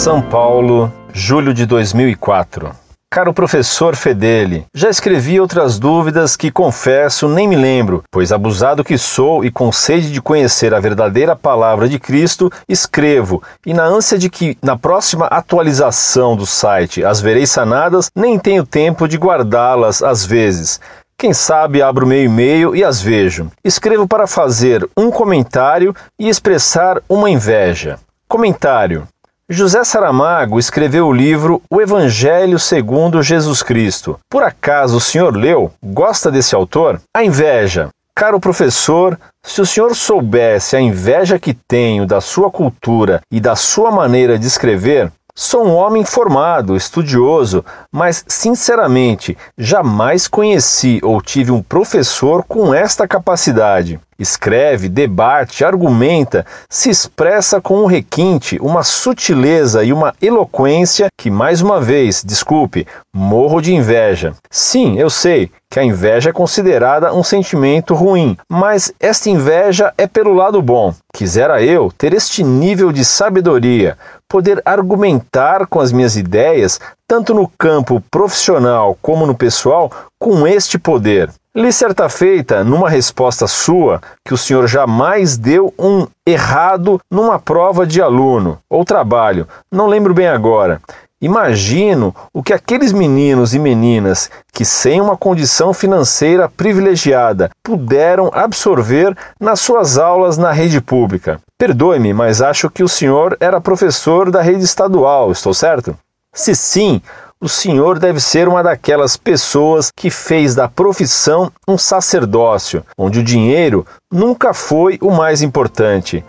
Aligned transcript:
São 0.00 0.22
Paulo, 0.22 0.90
julho 1.12 1.52
de 1.52 1.66
2004. 1.66 2.70
Caro 3.10 3.34
professor 3.34 3.94
Fedeli, 3.94 4.64
já 4.74 4.88
escrevi 4.88 5.38
outras 5.38 5.78
dúvidas 5.78 6.36
que 6.36 6.50
confesso 6.50 7.28
nem 7.28 7.46
me 7.46 7.54
lembro, 7.54 8.02
pois 8.10 8.32
abusado 8.32 8.82
que 8.82 8.96
sou 8.96 9.44
e 9.44 9.50
com 9.50 9.70
sede 9.70 10.10
de 10.10 10.22
conhecer 10.22 10.72
a 10.72 10.80
verdadeira 10.80 11.36
palavra 11.36 11.86
de 11.86 11.98
Cristo, 11.98 12.50
escrevo, 12.66 13.42
e 13.66 13.74
na 13.74 13.84
ânsia 13.84 14.16
de 14.16 14.30
que 14.30 14.56
na 14.62 14.74
próxima 14.74 15.26
atualização 15.26 16.34
do 16.34 16.46
site 16.46 17.04
as 17.04 17.20
verei 17.20 17.46
sanadas, 17.46 18.10
nem 18.16 18.38
tenho 18.38 18.64
tempo 18.64 19.06
de 19.06 19.18
guardá-las 19.18 20.02
às 20.02 20.24
vezes. 20.24 20.80
Quem 21.18 21.34
sabe 21.34 21.82
abro 21.82 22.06
meu 22.06 22.24
e-mail 22.24 22.74
e 22.74 22.82
as 22.82 23.02
vejo. 23.02 23.52
Escrevo 23.62 24.08
para 24.08 24.26
fazer 24.26 24.88
um 24.96 25.10
comentário 25.10 25.94
e 26.18 26.26
expressar 26.26 27.02
uma 27.06 27.28
inveja. 27.28 27.98
Comentário. 28.26 29.06
José 29.52 29.82
Saramago 29.82 30.60
escreveu 30.60 31.08
o 31.08 31.12
livro 31.12 31.60
O 31.68 31.80
Evangelho 31.80 32.56
segundo 32.56 33.20
Jesus 33.20 33.64
Cristo. 33.64 34.16
Por 34.30 34.44
acaso 34.44 34.98
o 34.98 35.00
senhor 35.00 35.36
leu? 35.36 35.72
Gosta 35.82 36.30
desse 36.30 36.54
autor? 36.54 37.02
A 37.12 37.24
inveja. 37.24 37.88
Caro 38.14 38.38
professor, 38.38 39.18
se 39.42 39.60
o 39.60 39.66
senhor 39.66 39.96
soubesse 39.96 40.76
a 40.76 40.80
inveja 40.80 41.36
que 41.36 41.52
tenho 41.52 42.06
da 42.06 42.20
sua 42.20 42.48
cultura 42.48 43.22
e 43.28 43.40
da 43.40 43.56
sua 43.56 43.90
maneira 43.90 44.38
de 44.38 44.46
escrever, 44.46 45.10
Sou 45.34 45.64
um 45.64 45.74
homem 45.74 46.04
formado, 46.04 46.76
estudioso, 46.76 47.64
mas, 47.90 48.22
sinceramente, 48.28 49.38
jamais 49.56 50.28
conheci 50.28 51.00
ou 51.02 51.22
tive 51.22 51.50
um 51.50 51.62
professor 51.62 52.44
com 52.44 52.74
esta 52.74 53.08
capacidade. 53.08 53.98
Escreve, 54.20 54.90
debate, 54.90 55.64
argumenta, 55.64 56.44
se 56.68 56.90
expressa 56.90 57.58
com 57.58 57.82
um 57.82 57.86
requinte, 57.86 58.58
uma 58.60 58.82
sutileza 58.82 59.82
e 59.82 59.94
uma 59.94 60.14
eloquência 60.20 61.08
que, 61.18 61.30
mais 61.30 61.62
uma 61.62 61.80
vez, 61.80 62.22
desculpe, 62.22 62.86
morro 63.14 63.62
de 63.62 63.74
inveja. 63.74 64.34
Sim, 64.50 64.98
eu 64.98 65.08
sei 65.08 65.50
que 65.70 65.80
a 65.80 65.84
inveja 65.84 66.30
é 66.30 66.32
considerada 66.34 67.14
um 67.14 67.22
sentimento 67.22 67.94
ruim, 67.94 68.36
mas 68.46 68.92
esta 69.00 69.30
inveja 69.30 69.94
é 69.96 70.06
pelo 70.06 70.34
lado 70.34 70.60
bom. 70.60 70.92
Quisera 71.14 71.62
eu 71.62 71.90
ter 71.96 72.12
este 72.12 72.44
nível 72.44 72.92
de 72.92 73.04
sabedoria, 73.04 73.96
poder 74.28 74.60
argumentar 74.66 75.66
com 75.66 75.80
as 75.80 75.92
minhas 75.92 76.16
ideias, 76.16 76.78
tanto 77.08 77.32
no 77.32 77.50
campo 77.58 78.02
profissional 78.10 78.98
como 79.00 79.26
no 79.26 79.34
pessoal, 79.34 79.90
com 80.18 80.46
este 80.46 80.78
poder. 80.78 81.30
Li 81.52 81.72
certa 81.72 82.08
feita, 82.08 82.62
numa 82.62 82.88
resposta 82.88 83.48
sua, 83.48 84.00
que 84.24 84.32
o 84.32 84.38
senhor 84.38 84.68
jamais 84.68 85.36
deu 85.36 85.74
um 85.76 86.06
errado 86.24 87.00
numa 87.10 87.40
prova 87.40 87.84
de 87.84 88.00
aluno 88.00 88.60
ou 88.70 88.84
trabalho, 88.84 89.48
não 89.68 89.88
lembro 89.88 90.14
bem 90.14 90.28
agora. 90.28 90.80
Imagino 91.20 92.14
o 92.32 92.40
que 92.40 92.52
aqueles 92.52 92.92
meninos 92.92 93.52
e 93.52 93.58
meninas 93.58 94.30
que, 94.52 94.64
sem 94.64 95.00
uma 95.00 95.16
condição 95.16 95.74
financeira 95.74 96.48
privilegiada, 96.48 97.50
puderam 97.64 98.30
absorver 98.32 99.12
nas 99.40 99.58
suas 99.58 99.98
aulas 99.98 100.38
na 100.38 100.52
rede 100.52 100.80
pública. 100.80 101.40
Perdoe-me, 101.58 102.12
mas 102.12 102.40
acho 102.40 102.70
que 102.70 102.84
o 102.84 102.88
senhor 102.88 103.36
era 103.40 103.60
professor 103.60 104.30
da 104.30 104.40
rede 104.40 104.62
estadual, 104.62 105.32
estou 105.32 105.52
certo? 105.52 105.98
Se 106.32 106.54
sim, 106.54 107.02
o 107.42 107.48
senhor 107.48 107.98
deve 107.98 108.20
ser 108.20 108.46
uma 108.46 108.62
daquelas 108.62 109.16
pessoas 109.16 109.90
que 109.96 110.10
fez 110.10 110.54
da 110.54 110.68
profissão 110.68 111.50
um 111.66 111.78
sacerdócio, 111.78 112.84
onde 112.98 113.20
o 113.20 113.24
dinheiro 113.24 113.86
nunca 114.12 114.52
foi 114.52 114.98
o 115.00 115.10
mais 115.10 115.40
importante. 115.40 116.22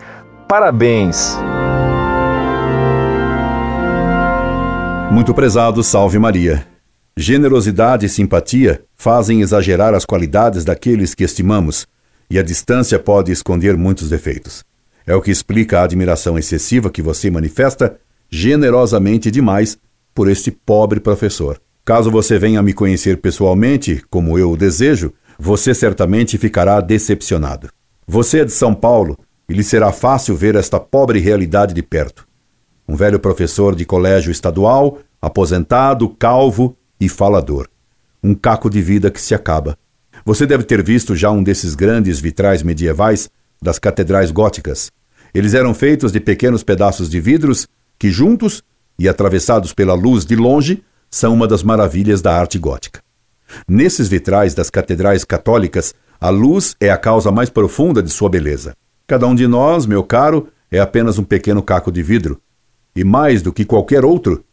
Parabéns! 0.48 1.36
Muito 5.10 5.34
prezado, 5.34 5.82
salve 5.82 6.18
Maria. 6.18 6.66
Generosidade 7.14 8.06
e 8.06 8.08
simpatia 8.08 8.82
fazem 8.96 9.42
exagerar 9.42 9.92
as 9.92 10.06
qualidades 10.06 10.64
daqueles 10.64 11.14
que 11.14 11.24
estimamos, 11.24 11.86
e 12.30 12.38
a 12.38 12.42
distância 12.42 12.98
pode 12.98 13.30
esconder 13.30 13.76
muitos 13.76 14.08
defeitos. 14.08 14.64
É 15.06 15.14
o 15.14 15.20
que 15.20 15.30
explica 15.30 15.80
a 15.80 15.84
admiração 15.84 16.38
excessiva 16.38 16.88
que 16.88 17.02
você 17.02 17.30
manifesta 17.30 17.98
generosamente 18.30 19.30
demais 19.30 19.76
por 20.14 20.30
este 20.30 20.50
pobre 20.50 21.00
professor. 21.00 21.60
Caso 21.84 22.10
você 22.10 22.38
venha 22.38 22.62
me 22.62 22.72
conhecer 22.72 23.16
pessoalmente, 23.18 24.02
como 24.08 24.38
eu 24.38 24.52
o 24.52 24.56
desejo, 24.56 25.12
você 25.38 25.74
certamente 25.74 26.38
ficará 26.38 26.80
decepcionado. 26.80 27.68
Você 28.06 28.40
é 28.40 28.44
de 28.44 28.52
São 28.52 28.74
Paulo 28.74 29.18
e 29.48 29.54
lhe 29.54 29.64
será 29.64 29.90
fácil 29.90 30.36
ver 30.36 30.54
esta 30.54 30.78
pobre 30.78 31.18
realidade 31.18 31.74
de 31.74 31.82
perto. 31.82 32.26
Um 32.88 32.94
velho 32.94 33.18
professor 33.18 33.74
de 33.74 33.84
colégio 33.84 34.30
estadual, 34.30 34.98
aposentado, 35.20 36.08
calvo 36.08 36.76
e 37.00 37.08
falador. 37.08 37.68
Um 38.22 38.34
caco 38.34 38.70
de 38.70 38.80
vida 38.80 39.10
que 39.10 39.20
se 39.20 39.34
acaba. 39.34 39.76
Você 40.24 40.46
deve 40.46 40.62
ter 40.62 40.82
visto 40.82 41.16
já 41.16 41.30
um 41.30 41.42
desses 41.42 41.74
grandes 41.74 42.20
vitrais 42.20 42.62
medievais 42.62 43.28
das 43.60 43.78
catedrais 43.78 44.30
góticas. 44.30 44.90
Eles 45.34 45.54
eram 45.54 45.74
feitos 45.74 46.12
de 46.12 46.20
pequenos 46.20 46.62
pedaços 46.62 47.08
de 47.08 47.20
vidros 47.20 47.66
que, 47.98 48.10
juntos, 48.10 48.62
e 49.02 49.08
atravessados 49.08 49.72
pela 49.72 49.94
luz 49.94 50.24
de 50.24 50.36
longe, 50.36 50.80
são 51.10 51.34
uma 51.34 51.48
das 51.48 51.64
maravilhas 51.64 52.22
da 52.22 52.38
arte 52.38 52.56
gótica. 52.56 53.02
Nesses 53.66 54.06
vitrais 54.06 54.54
das 54.54 54.70
catedrais 54.70 55.24
católicas, 55.24 55.92
a 56.20 56.30
luz 56.30 56.76
é 56.80 56.88
a 56.88 56.96
causa 56.96 57.32
mais 57.32 57.50
profunda 57.50 58.00
de 58.00 58.10
sua 58.10 58.28
beleza. 58.28 58.76
Cada 59.04 59.26
um 59.26 59.34
de 59.34 59.48
nós, 59.48 59.86
meu 59.86 60.04
caro, 60.04 60.46
é 60.70 60.78
apenas 60.78 61.18
um 61.18 61.24
pequeno 61.24 61.60
caco 61.64 61.90
de 61.90 62.00
vidro, 62.00 62.40
e 62.94 63.02
mais 63.02 63.42
do 63.42 63.52
que 63.52 63.64
qualquer 63.64 64.04
outro, 64.04 64.44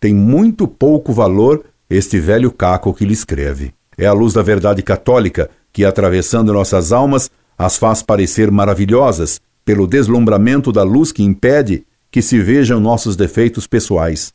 tem 0.00 0.14
muito 0.14 0.66
pouco 0.66 1.12
valor 1.12 1.62
este 1.90 2.18
velho 2.18 2.50
caco 2.50 2.94
que 2.94 3.04
lhe 3.04 3.12
escreve. 3.12 3.74
É 3.98 4.06
a 4.06 4.14
luz 4.14 4.32
da 4.32 4.40
verdade 4.40 4.82
católica 4.82 5.50
que, 5.70 5.84
atravessando 5.84 6.54
nossas 6.54 6.90
almas, 6.90 7.30
as 7.58 7.76
faz 7.76 8.02
parecer 8.02 8.50
maravilhosas 8.50 9.42
pelo 9.62 9.86
deslumbramento 9.86 10.72
da 10.72 10.82
luz 10.82 11.12
que 11.12 11.22
impede 11.22 11.84
que 12.14 12.22
se 12.22 12.38
vejam 12.38 12.78
nossos 12.78 13.16
defeitos 13.16 13.66
pessoais. 13.66 14.32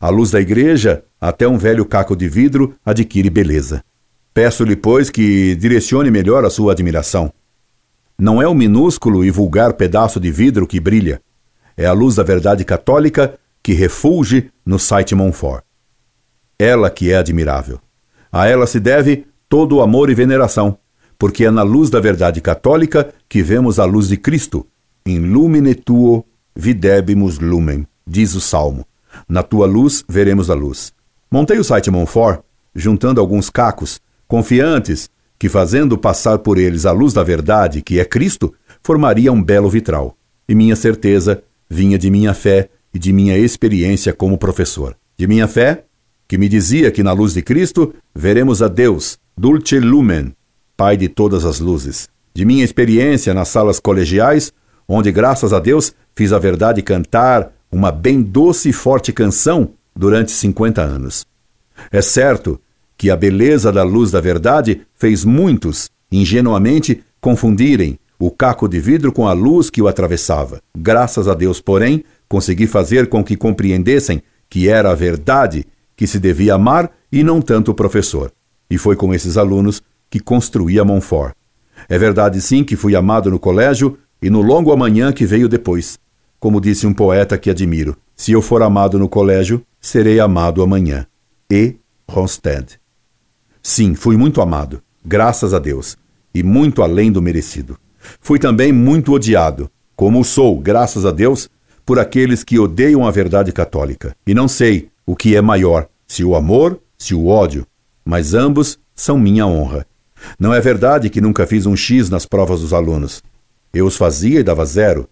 À 0.00 0.08
luz 0.08 0.32
da 0.32 0.40
igreja, 0.40 1.04
até 1.20 1.46
um 1.46 1.56
velho 1.56 1.84
caco 1.84 2.16
de 2.16 2.28
vidro 2.28 2.74
adquire 2.84 3.30
beleza. 3.30 3.84
Peço-lhe, 4.34 4.74
pois, 4.74 5.08
que 5.08 5.54
direcione 5.54 6.10
melhor 6.10 6.44
a 6.44 6.50
sua 6.50 6.72
admiração. 6.72 7.32
Não 8.18 8.42
é 8.42 8.48
o 8.48 8.54
minúsculo 8.56 9.24
e 9.24 9.30
vulgar 9.30 9.74
pedaço 9.74 10.18
de 10.18 10.32
vidro 10.32 10.66
que 10.66 10.80
brilha, 10.80 11.22
é 11.76 11.86
a 11.86 11.92
luz 11.92 12.16
da 12.16 12.24
verdade 12.24 12.64
católica 12.64 13.38
que 13.62 13.72
refulge 13.72 14.50
no 14.66 14.76
site 14.76 15.14
Montfort. 15.14 15.62
Ela 16.58 16.90
que 16.90 17.12
é 17.12 17.18
admirável. 17.18 17.78
A 18.32 18.48
ela 18.48 18.66
se 18.66 18.80
deve 18.80 19.26
todo 19.48 19.76
o 19.76 19.80
amor 19.80 20.10
e 20.10 20.14
veneração, 20.16 20.76
porque 21.16 21.44
é 21.44 21.52
na 21.52 21.62
luz 21.62 21.88
da 21.88 22.00
verdade 22.00 22.40
católica 22.40 23.14
que 23.28 23.44
vemos 23.44 23.78
a 23.78 23.84
luz 23.84 24.08
de 24.08 24.16
Cristo, 24.16 24.66
in 25.06 25.20
lumine 25.20 25.76
tuo 25.76 26.26
videbimus 26.54 27.38
lumen, 27.38 27.86
diz 28.06 28.34
o 28.34 28.40
Salmo. 28.40 28.86
Na 29.28 29.42
tua 29.42 29.66
luz 29.66 30.04
veremos 30.08 30.50
a 30.50 30.54
luz. 30.54 30.92
Montei 31.30 31.58
o 31.58 31.64
site 31.64 31.90
Monfort, 31.90 32.42
juntando 32.74 33.20
alguns 33.20 33.50
cacos, 33.50 34.00
confiantes 34.26 35.10
que, 35.38 35.48
fazendo 35.48 35.98
passar 35.98 36.38
por 36.38 36.58
eles 36.58 36.86
a 36.86 36.92
luz 36.92 37.12
da 37.12 37.22
verdade, 37.22 37.82
que 37.82 37.98
é 37.98 38.04
Cristo, 38.04 38.54
formaria 38.82 39.32
um 39.32 39.42
belo 39.42 39.68
vitral. 39.68 40.16
E 40.48 40.54
minha 40.54 40.76
certeza 40.76 41.42
vinha 41.68 41.98
de 41.98 42.10
minha 42.10 42.34
fé 42.34 42.68
e 42.94 42.98
de 42.98 43.12
minha 43.12 43.36
experiência 43.36 44.12
como 44.12 44.38
professor. 44.38 44.96
De 45.16 45.26
minha 45.26 45.48
fé, 45.48 45.84
que 46.28 46.38
me 46.38 46.48
dizia 46.48 46.90
que 46.90 47.02
na 47.02 47.12
luz 47.12 47.34
de 47.34 47.42
Cristo 47.42 47.94
veremos 48.14 48.62
a 48.62 48.68
Deus, 48.68 49.18
dulce 49.36 49.78
lumen, 49.78 50.34
Pai 50.76 50.96
de 50.96 51.08
todas 51.08 51.44
as 51.44 51.60
luzes. 51.60 52.08
De 52.34 52.44
minha 52.44 52.64
experiência 52.64 53.34
nas 53.34 53.48
salas 53.48 53.78
colegiais, 53.78 54.52
onde, 54.88 55.10
graças 55.12 55.52
a 55.52 55.60
Deus, 55.60 55.94
fiz 56.14 56.32
a 56.32 56.38
verdade 56.38 56.82
cantar 56.82 57.52
uma 57.70 57.90
bem 57.90 58.20
doce 58.20 58.68
e 58.68 58.72
forte 58.72 59.12
canção 59.12 59.70
durante 59.94 60.32
50 60.32 60.82
anos. 60.82 61.24
É 61.90 62.02
certo 62.02 62.60
que 62.96 63.10
a 63.10 63.16
beleza 63.16 63.72
da 63.72 63.82
luz 63.82 64.10
da 64.10 64.20
verdade 64.20 64.82
fez 64.94 65.24
muitos, 65.24 65.90
ingenuamente, 66.10 67.02
confundirem 67.20 67.98
o 68.18 68.30
caco 68.30 68.68
de 68.68 68.78
vidro 68.78 69.10
com 69.10 69.26
a 69.26 69.32
luz 69.32 69.70
que 69.70 69.82
o 69.82 69.88
atravessava. 69.88 70.60
Graças 70.76 71.26
a 71.26 71.34
Deus, 71.34 71.60
porém, 71.60 72.04
consegui 72.28 72.66
fazer 72.66 73.08
com 73.08 73.24
que 73.24 73.36
compreendessem 73.36 74.22
que 74.48 74.68
era 74.68 74.90
a 74.90 74.94
verdade 74.94 75.66
que 75.96 76.06
se 76.06 76.20
devia 76.20 76.54
amar 76.54 76.90
e 77.10 77.24
não 77.24 77.40
tanto 77.40 77.72
o 77.72 77.74
professor. 77.74 78.30
E 78.70 78.78
foi 78.78 78.94
com 78.94 79.12
esses 79.12 79.36
alunos 79.36 79.82
que 80.08 80.20
construí 80.20 80.78
a 80.78 80.84
Montfort. 80.84 81.34
É 81.88 81.98
verdade, 81.98 82.40
sim, 82.40 82.62
que 82.62 82.76
fui 82.76 82.94
amado 82.94 83.30
no 83.30 83.38
colégio 83.38 83.98
e 84.22 84.30
no 84.30 84.40
longo 84.40 84.72
amanhã 84.72 85.12
que 85.12 85.26
veio 85.26 85.48
depois. 85.48 85.98
Como 86.38 86.60
disse 86.60 86.86
um 86.86 86.94
poeta 86.94 87.36
que 87.36 87.50
admiro: 87.50 87.96
se 88.16 88.32
eu 88.32 88.40
for 88.40 88.62
amado 88.62 88.98
no 88.98 89.08
colégio, 89.08 89.64
serei 89.80 90.20
amado 90.20 90.62
amanhã. 90.62 91.06
E. 91.50 91.76
Ronstadt. 92.08 92.80
Sim, 93.62 93.94
fui 93.94 94.16
muito 94.16 94.40
amado, 94.40 94.82
graças 95.04 95.54
a 95.54 95.58
Deus, 95.58 95.96
e 96.34 96.42
muito 96.42 96.82
além 96.82 97.10
do 97.10 97.22
merecido. 97.22 97.78
Fui 98.20 98.38
também 98.38 98.72
muito 98.72 99.12
odiado, 99.12 99.70
como 99.94 100.24
sou, 100.24 100.58
graças 100.58 101.06
a 101.06 101.10
Deus, 101.10 101.48
por 101.86 101.98
aqueles 101.98 102.42
que 102.42 102.58
odeiam 102.58 103.06
a 103.06 103.10
verdade 103.10 103.52
católica. 103.52 104.16
E 104.26 104.34
não 104.34 104.48
sei 104.48 104.88
o 105.06 105.14
que 105.14 105.36
é 105.36 105.40
maior, 105.40 105.88
se 106.06 106.24
o 106.24 106.34
amor, 106.34 106.80
se 106.98 107.14
o 107.14 107.26
ódio, 107.26 107.66
mas 108.04 108.34
ambos 108.34 108.78
são 108.94 109.18
minha 109.18 109.46
honra. 109.46 109.86
Não 110.38 110.52
é 110.52 110.60
verdade 110.60 111.10
que 111.10 111.20
nunca 111.20 111.46
fiz 111.46 111.66
um 111.66 111.76
X 111.76 112.10
nas 112.10 112.26
provas 112.26 112.60
dos 112.60 112.72
alunos. 112.72 113.22
Eu 113.72 113.86
os 113.86 113.96
fazia 113.96 114.40
e 114.40 114.42
dava 114.42 114.64
zero. 114.64 115.08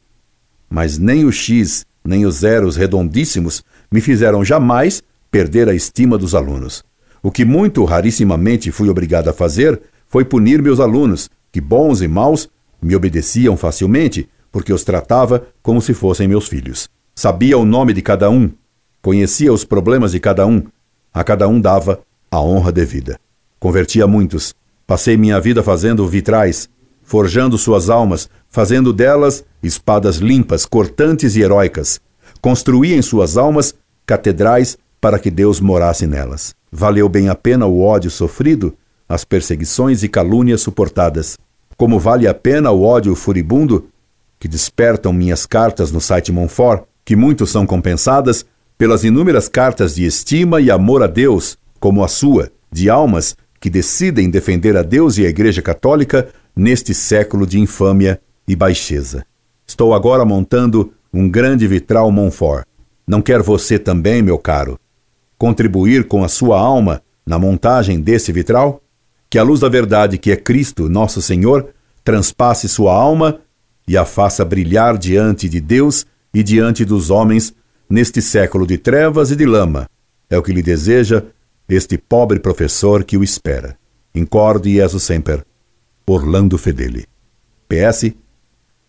Mas 0.69 0.99
nem 0.99 1.25
o 1.25 1.33
X, 1.33 1.87
nem 2.05 2.27
os 2.27 2.37
zeros 2.37 2.77
redondíssimos 2.77 3.65
me 3.91 4.01
fizeram 4.01 4.45
jamais 4.45 5.03
perder 5.31 5.69
a 5.69 5.75
estima 5.75 6.19
dos 6.19 6.35
alunos. 6.35 6.85
O 7.23 7.31
que 7.31 7.45
muito 7.45 7.85
rarissimamente 7.85 8.71
fui 8.71 8.89
obrigado 8.89 9.29
a 9.29 9.33
fazer 9.33 9.81
foi 10.07 10.25
punir 10.25 10.61
meus 10.61 10.81
alunos, 10.81 11.31
que 11.53 11.61
bons 11.61 12.03
e 12.03 12.09
maus 12.09 12.49
me 12.83 12.97
obedeciam 12.97 13.57
facilmente, 13.57 14.29
porque 14.51 14.73
os 14.73 14.85
tratava 14.85 15.47
como 15.63 15.81
se 15.81 15.95
fossem 15.95 16.27
meus 16.27 16.49
filhos. 16.49 16.89
Sabia 17.15 17.59
o 17.59 17.65
nome 17.65 17.93
de 17.93 18.03
cada 18.03 18.31
um, 18.31 18.51
conhecia 19.03 19.53
os 19.53 19.65
problemas 19.65 20.13
de 20.13 20.21
cada 20.21 20.47
um, 20.47 20.63
a 21.13 21.23
cada 21.23 21.47
um 21.47 21.61
dava 21.61 22.01
a 22.31 22.41
honra 22.41 22.73
devida. 22.73 23.19
Convertia 23.59 24.07
muitos. 24.07 24.55
Passei 24.87 25.17
minha 25.17 25.41
vida 25.41 25.63
fazendo 25.63 26.07
vitrais, 26.09 26.69
forjando 27.11 27.59
suas 27.59 27.91
almas, 27.91 28.31
fazendo 28.49 28.93
delas 28.93 29.45
espadas 29.61 30.19
limpas, 30.19 30.65
cortantes 30.65 31.35
e 31.35 31.43
heróicas. 31.43 32.01
Construí 32.41 32.95
em 32.95 33.03
suas 33.03 33.37
almas 33.37 33.75
catedrais 34.07 34.79
para 35.01 35.19
que 35.19 35.29
Deus 35.29 35.59
morasse 35.59 36.07
nelas. 36.07 36.55
Valeu 36.71 37.09
bem 37.09 37.29
a 37.29 37.35
pena 37.35 37.67
o 37.67 37.83
ódio 37.83 38.13
sofrido, 38.13 38.77
as 39.09 39.25
perseguições 39.25 40.05
e 40.05 40.09
calúnias 40.09 40.61
suportadas. 40.61 41.37
Como 41.77 41.99
vale 41.99 42.29
a 42.29 42.33
pena 42.33 42.71
o 42.71 42.85
ódio 42.85 43.17
furibundo 43.17 43.89
que 44.39 44.47
despertam 44.47 45.13
minhas 45.13 45.45
cartas 45.47 45.91
no 45.91 46.01
site 46.01 46.31
Monfort, 46.31 46.85
que 47.05 47.17
muitos 47.17 47.51
são 47.51 47.67
compensadas 47.67 48.47
pelas 48.79 49.03
inúmeras 49.03 49.49
cartas 49.49 49.97
de 49.97 50.05
estima 50.05 50.61
e 50.61 50.71
amor 50.71 51.03
a 51.03 51.09
Deus, 51.09 51.59
como 51.81 52.05
a 52.05 52.09
sua, 52.09 52.53
de 52.71 52.89
almas 52.89 53.37
que 53.61 53.69
decidem 53.69 54.31
defender 54.31 54.77
a 54.77 54.83
Deus 54.83 55.19
e 55.19 55.27
a 55.27 55.29
Igreja 55.29 55.61
Católica 55.61 56.29
neste 56.55 56.95
século 56.95 57.47
de 57.47 57.59
infâmia 57.59 58.21
e 58.47 58.57
baixeza. 58.57 59.25
Estou 59.67 59.95
agora 59.95 60.25
montando 60.25 60.93
um 61.13 61.29
grande 61.29 61.67
vitral 61.67 62.11
Monfort. 62.11 62.67
Não 63.07 63.23
quer 63.23 63.43
você 63.43 63.79
também, 63.79 64.23
meu 64.23 64.39
caro, 64.39 64.79
contribuir 65.39 66.07
com 66.07 66.23
a 66.23 66.29
sua 66.29 66.59
alma 66.59 67.03
na 67.27 67.39
montagem 67.39 68.01
desse 68.01 68.33
vitral? 68.33 68.83
Que 69.29 69.39
a 69.39 69.43
luz 69.43 69.61
da 69.61 69.69
verdade, 69.69 70.19
que 70.19 70.33
é 70.33 70.37
Cristo, 70.37 70.89
nosso 70.89 71.23
Senhor, 71.23 71.73
transpasse 72.05 72.69
sua 72.69 72.95
alma 72.95 73.41
e 73.87 73.97
a 73.97 74.05
faça 74.05 74.45
brilhar 74.45 74.99
diante 74.99 75.49
de 75.49 75.61
Deus 75.61 76.07
e 76.33 76.43
diante 76.43 76.85
dos 76.85 77.11
homens 77.11 77.55
neste 77.89 78.21
século 78.23 78.67
de 78.67 78.79
trevas 78.79 79.31
e 79.31 79.37
de 79.37 79.47
lama. 79.47 79.89
É 80.29 80.39
o 80.39 80.43
que 80.43 80.53
lhe 80.53 80.63
deseja 80.63 81.25
este 81.69 81.99
pobre 81.99 82.39
professor 82.39 83.05
que 83.05 83.17
o 83.17 83.25
espera. 83.25 83.77
Incorde 84.15 84.75
Jesus 84.75 85.03
Semper. 85.03 85.45
Orlando 86.13 86.59
Fedeli. 86.59 87.07
PS. 87.69 88.13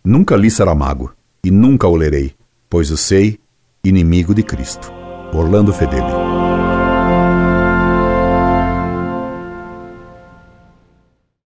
Nunca 0.04 0.36
li 0.36 0.50
Saramago 0.50 1.14
e 1.44 1.52
nunca 1.52 1.88
o 1.88 1.96
lerei, 1.96 2.34
pois 2.68 2.90
o 2.90 2.98
sei 2.98 3.40
inimigo 3.84 4.34
de 4.34 4.42
Cristo. 4.42 4.92
Orlando 5.32 5.72
Fedeli. 5.72 6.61